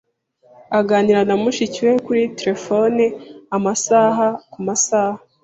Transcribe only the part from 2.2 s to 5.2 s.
terefone amasaha kumasaha.